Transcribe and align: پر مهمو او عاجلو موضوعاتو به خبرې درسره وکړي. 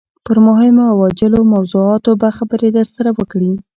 پر 0.25 0.37
مهمو 0.47 0.85
او 0.91 0.97
عاجلو 1.05 1.39
موضوعاتو 1.53 2.11
به 2.21 2.29
خبرې 2.37 2.69
درسره 2.77 3.09
وکړي. 3.17 3.53